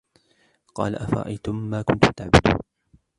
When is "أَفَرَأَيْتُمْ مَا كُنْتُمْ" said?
0.95-2.11